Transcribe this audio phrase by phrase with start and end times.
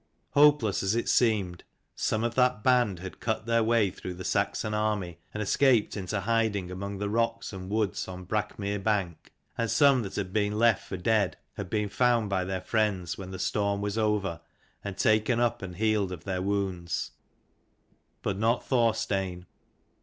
[0.31, 1.63] Hopeless as it seemed,
[1.93, 6.21] some of that band had cut their way through the Saxon army and escaped into
[6.21, 10.57] hiding among the rocks and woods on Brack mere bank: and some that had been
[10.57, 14.41] left for dead had been found by their friends when the storm was over,
[14.83, 17.11] and taken up and healed of their wounds.
[18.23, 19.45] But not Thorstein.